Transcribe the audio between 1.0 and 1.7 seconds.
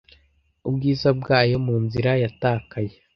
bwayo